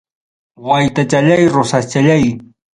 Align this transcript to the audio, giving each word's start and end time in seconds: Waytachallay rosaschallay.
Waytachallay 0.67 1.43
rosaschallay. 1.55 2.25